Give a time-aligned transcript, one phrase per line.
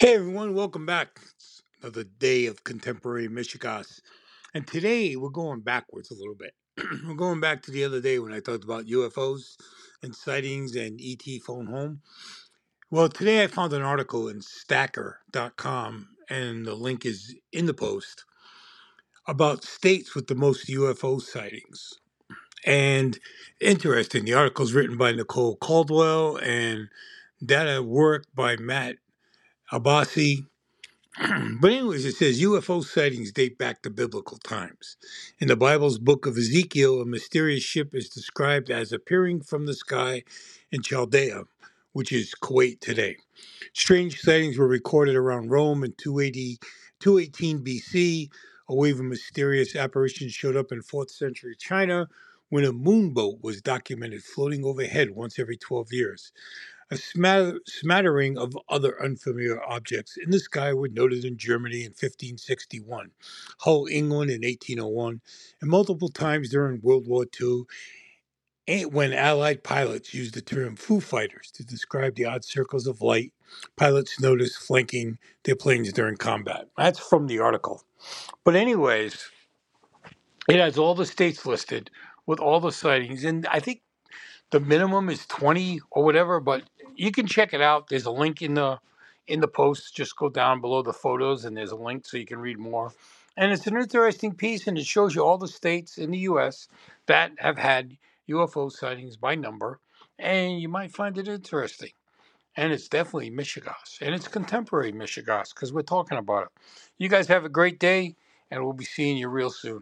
[0.00, 1.20] Hey everyone, welcome back.
[1.36, 4.00] It's another day of contemporary Mishegoss.
[4.54, 6.54] And today we're going backwards a little bit.
[7.06, 9.58] we're going back to the other day when I talked about UFOs
[10.02, 12.00] and sightings and ET phone home.
[12.90, 18.24] Well, today I found an article in stacker.com and the link is in the post
[19.28, 21.92] about states with the most UFO sightings.
[22.64, 23.18] And
[23.60, 26.88] interesting, the article is written by Nicole Caldwell and
[27.44, 28.96] data work by Matt
[29.72, 30.46] Abbasi
[31.60, 34.96] but anyways, it says UFO sightings date back to biblical times.
[35.40, 39.74] In the Bible's book of Ezekiel, a mysterious ship is described as appearing from the
[39.74, 40.24] sky
[40.72, 41.44] in Chaldea,
[41.92, 43.16] which is Kuwait today.
[43.74, 46.58] Strange sightings were recorded around Rome in 280,
[47.00, 48.28] 218 BC.
[48.68, 52.08] A wave of mysterious apparitions showed up in 4th century China
[52.50, 56.32] when a moon boat was documented floating overhead once every 12 years.
[56.90, 61.92] A smatter- smattering of other unfamiliar objects in the sky were noted in Germany in
[61.92, 63.12] 1561,
[63.60, 65.20] Hull, England in 1801,
[65.60, 67.64] and multiple times during World War II
[68.86, 73.32] when Allied pilots used the term Foo Fighters to describe the odd circles of light
[73.76, 76.68] pilots noticed flanking their planes during combat.
[76.76, 77.82] That's from the article.
[78.44, 79.30] But, anyways,
[80.48, 81.90] it has all the states listed
[82.26, 83.82] with all the sightings, and I think
[84.50, 86.64] the minimum is 20 or whatever but
[87.00, 87.88] you can check it out.
[87.88, 88.78] There's a link in the
[89.26, 89.96] in the post.
[89.96, 92.92] Just go down below the photos and there's a link so you can read more.
[93.38, 96.68] And it's an interesting piece and it shows you all the states in the us
[97.06, 97.96] that have had
[98.28, 99.80] ufo sightings by number
[100.18, 101.92] and you might find it interesting.
[102.54, 106.48] And it's definitely mishegoss and it's contemporary mishegoss because we're talking about it.
[106.98, 108.14] You guys have a great day
[108.50, 109.80] and we'll be seeing you real soon